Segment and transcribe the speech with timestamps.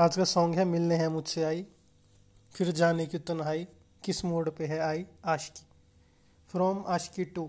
[0.00, 1.64] आज का सॉन्ग है मिलने हैं मुझसे आई
[2.52, 3.66] फिर जाने की तन्हाई
[4.02, 5.66] किस मोड पे है आई आशिकी
[6.48, 7.44] फ्रॉम आशिकी टू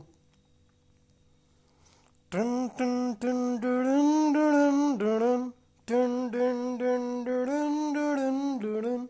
[2.31, 2.91] टन टन
[3.21, 5.47] टन डुडुन डुडुन डुडुन
[5.87, 9.07] टन डन डन डुडुन डुडुन डुडुन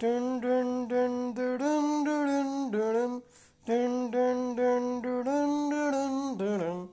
[0.00, 3.20] टन डन डन डुडुन डुडुन डुडुन
[3.66, 6.88] टन डन डन डुडुन डुडुन डुडुन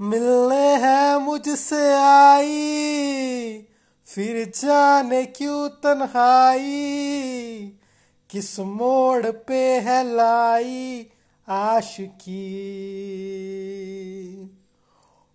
[0.00, 3.75] मिलने हैं मुझसे आई
[4.16, 6.66] फिर जाने क्यों तन्हाई?
[8.30, 11.06] किस मोड़ पे है लाई
[11.48, 12.42] आशिकी?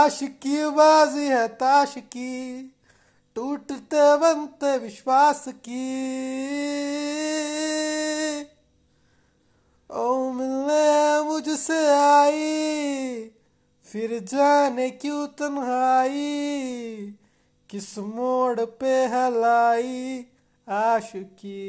[0.05, 2.33] आशिकी बाजी है ताश की।
[3.35, 5.87] टूटते बनते विश्वास की।
[9.91, 13.31] ओ मिलने मुझसे आई,
[13.85, 17.15] फिर जाने क्यों तन्हाई।
[17.71, 20.27] किस मोड़ पे हलाई लाई
[20.69, 21.61] आशिकी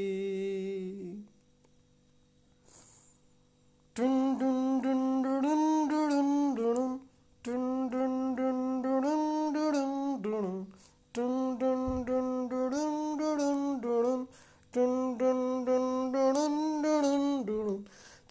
[3.96, 5.05] टुन टुन टुन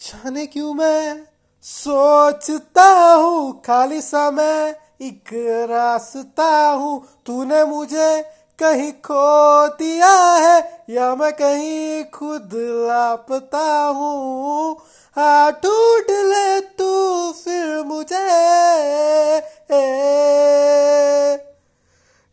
[0.04, 1.26] जाने क्यों मैं?
[1.62, 5.24] सोचता हूँ, खाली समय, एक
[5.70, 8.24] रास्ता हूँ। तूने मुझे
[8.58, 14.78] कहीं खो दिया है, या मैं कहीं खुद लापता हूँ?
[15.16, 18.24] हाँ ढूंढ ले तू फिर मुझे।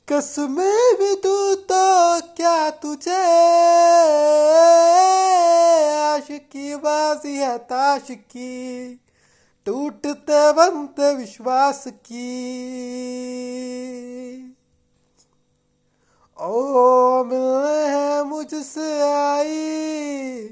[0.09, 4.90] कसमें भी दू तो क्या तुझे?
[6.41, 8.95] आशिकी बाजी है ताश की,
[9.65, 12.27] टूटते बनते विश्वास की।
[16.41, 20.47] ओ, मिलने हैं मुझसे आई,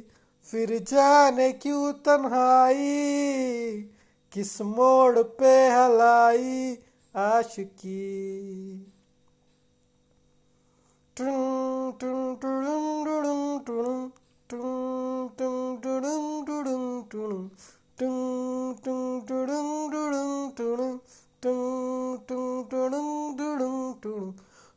[0.52, 3.90] फिर जाने क्यों तन्हाई,
[4.32, 6.78] किस मोड़ पे हलाई
[7.16, 8.06] आशिकी।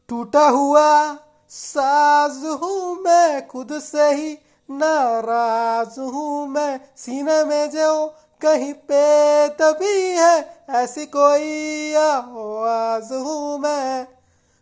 [0.08, 1.16] टूटा हुआ
[1.50, 4.38] साज हूँ मैं, खुद से ही
[4.70, 8.06] नाराज़ हूँ मैं। सीने में जो
[8.40, 14.08] कहीं पे तभी है, ऐसी कोई आवाज़ हूँ मैं।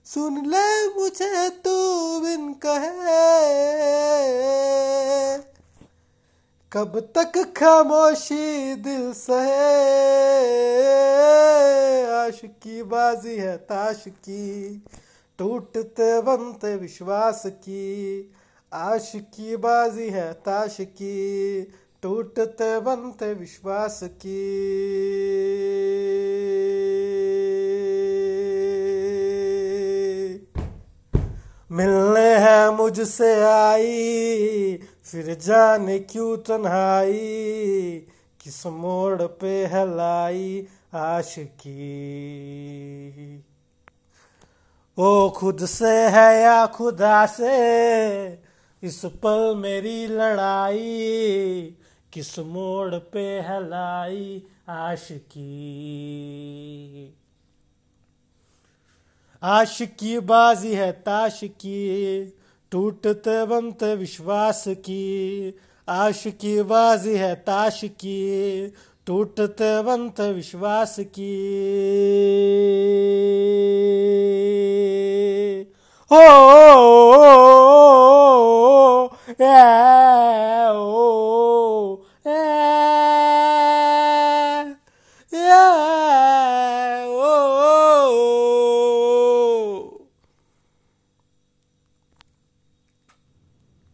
[0.04, 2.90] सुन ले मुझे तू बिन कहे।
[6.72, 9.66] कब तक खामोशी दिल सहे?
[12.06, 14.82] आशिकी बाजी है ताश की,
[15.38, 18.32] टूटते बनते विश्वास की।
[18.72, 21.62] आशिकी बाजी है ताश की,
[22.02, 24.46] टूटते बनते विश्वास की।
[31.72, 32.29] मिलने
[32.70, 37.18] मुझसे आई, फिर जाने क्यों तन्हाई?
[38.40, 41.84] किस मोड़ पे हलाई लाई आशिकी?
[44.98, 48.32] ओ खुद से है या खुदा से,
[48.82, 51.76] इस पल मेरी लड़ाई?
[52.12, 55.56] किस मोड़ पे है लाई आशिकी?
[59.42, 62.20] आशिकी बाजी है ताश की
[62.72, 65.54] टूटते बनते विश्वास की,
[65.88, 68.66] आश की बाजी है ताश की
[69.06, 71.34] टूटते बनते विश्वास की
[76.12, 76.50] हो
[85.32, 86.39] Yeah.